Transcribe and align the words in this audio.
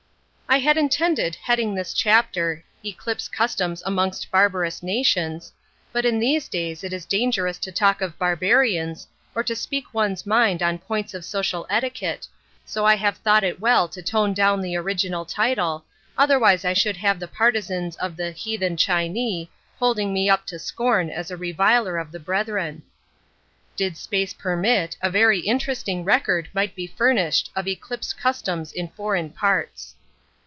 I 0.51 0.57
had 0.57 0.75
intended 0.75 1.35
heading 1.37 1.75
this 1.75 1.93
chapter 1.93 2.65
"Eclipse 2.83 3.29
Customs 3.29 3.81
amongst 3.85 4.29
Barbarous 4.29 4.83
Nations," 4.83 5.53
but 5.93 6.03
in 6.03 6.19
these 6.19 6.49
days 6.49 6.83
it 6.83 6.91
is 6.91 7.05
dangerous 7.05 7.57
to 7.59 7.71
talk 7.71 8.01
of 8.01 8.19
barbarians 8.19 9.07
or 9.33 9.43
to 9.43 9.55
speak 9.55 9.93
one's 9.93 10.25
mind 10.25 10.61
on 10.61 10.77
points 10.77 11.13
of 11.13 11.23
social 11.23 11.65
etiquette 11.69 12.27
so 12.65 12.85
I 12.85 12.95
have 12.97 13.15
thought 13.19 13.45
it 13.45 13.61
well 13.61 13.87
to 13.87 14.01
tone 14.03 14.33
down 14.33 14.59
the 14.59 14.75
original 14.75 15.23
title, 15.23 15.85
otherwise 16.17 16.65
I 16.65 16.73
should 16.73 16.97
have 16.97 17.21
the 17.21 17.29
partisans 17.29 17.95
of 17.95 18.17
the 18.17 18.31
"Heathen 18.31 18.75
Chinee" 18.75 19.47
holding 19.79 20.11
me 20.11 20.29
up 20.29 20.45
to 20.47 20.59
scorn 20.59 21.09
as 21.09 21.31
a 21.31 21.37
reviler 21.37 21.97
of 21.97 22.11
the 22.11 22.19
brethren. 22.19 22.83
Did 23.77 23.95
space 23.95 24.33
permit 24.33 24.97
a 25.01 25.09
very 25.09 25.39
interesting 25.39 26.03
record 26.03 26.49
might 26.53 26.75
be 26.75 26.87
furnished 26.87 27.51
of 27.55 27.69
eclipse 27.69 28.11
customs 28.11 28.73
in 28.73 28.89
foreign 28.89 29.29
parts. 29.29 29.95